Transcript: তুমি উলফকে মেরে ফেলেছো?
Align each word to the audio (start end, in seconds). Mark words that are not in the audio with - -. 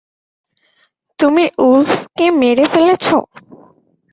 তুমি 1.19 1.43
উলফকে 1.65 2.25
মেরে 2.39 2.65
ফেলেছো? 2.73 3.17